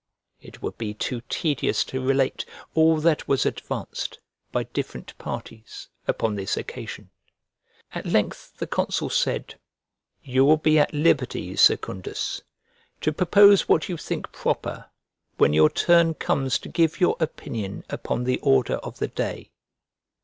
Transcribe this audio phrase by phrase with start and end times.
[0.39, 4.17] It would be too tedious to relate all that was advanced,
[4.51, 7.11] by different parties, upon this occasion.
[7.93, 9.59] At length the consul said,
[10.23, 12.41] "You will be at liberty, Secundus,
[13.01, 14.89] to propose what you think proper
[15.37, 19.51] when your turn comes to give your opinion upon the order of the day."